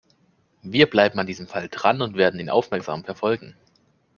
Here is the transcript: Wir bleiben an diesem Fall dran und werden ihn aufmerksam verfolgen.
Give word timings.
Wir 0.63 0.89
bleiben 0.89 1.19
an 1.19 1.27
diesem 1.27 1.45
Fall 1.45 1.69
dran 1.69 2.01
und 2.01 2.15
werden 2.17 2.39
ihn 2.39 2.49
aufmerksam 2.49 3.03
verfolgen. 3.03 3.55